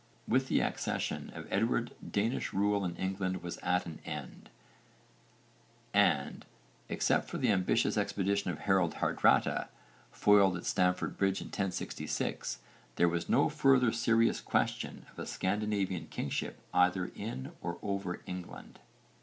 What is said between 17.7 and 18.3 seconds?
over